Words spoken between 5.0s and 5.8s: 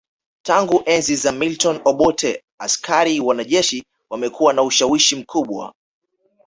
mkubwa